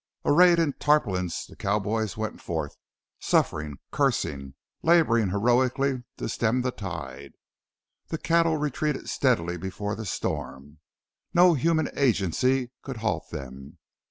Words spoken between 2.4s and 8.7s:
forth, suffering, cursing, laboring heroically to stem the tide. The cattle